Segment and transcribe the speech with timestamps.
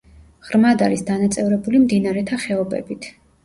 [0.47, 3.13] ღრმად არის დანაწევრებული მდინარეთა ხეობებით.